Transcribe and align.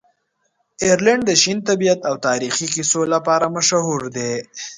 آیرلنډ 0.83 1.21
د 1.25 1.31
شین 1.41 1.59
طبیعت 1.69 1.99
او 2.09 2.15
تاریخي 2.27 2.67
کیسو 2.73 3.01
لپاره 3.13 3.45
مشهوره 3.55 4.07
دی. 4.15 4.31